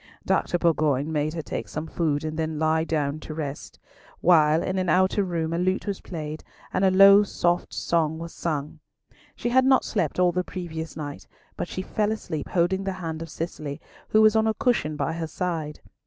Dr. 0.25 0.57
Bourgoin 0.57 1.11
made 1.11 1.35
her 1.35 1.43
take 1.43 1.67
some 1.67 1.85
food 1.85 2.23
and 2.23 2.35
then 2.35 2.57
lie 2.57 2.83
down 2.83 3.19
to 3.19 3.35
rest, 3.35 3.77
while 4.19 4.63
in 4.63 4.79
an 4.79 4.89
outer 4.89 5.23
room 5.23 5.53
a 5.53 5.59
lute 5.59 5.85
was 5.85 6.01
played 6.01 6.43
and 6.73 6.83
a 6.83 6.89
low 6.89 7.21
soft 7.21 7.71
song 7.71 8.17
was 8.17 8.33
sung. 8.33 8.79
She 9.35 9.49
had 9.49 9.63
not 9.63 9.85
slept 9.85 10.17
all 10.17 10.31
the 10.31 10.43
previous 10.43 10.97
night, 10.97 11.27
but 11.55 11.67
she 11.67 11.83
fell 11.83 12.11
asleep, 12.11 12.49
holding 12.49 12.83
the 12.83 12.93
hand 12.93 13.21
of 13.21 13.29
Cicely, 13.29 13.79
who 14.07 14.23
was 14.23 14.35
on 14.35 14.47
a 14.47 14.55
cushion 14.55 14.95
by 14.95 15.13
her 15.13 15.27
side. 15.27 15.81